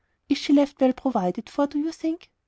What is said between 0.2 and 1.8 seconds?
"Is she left well provided for, do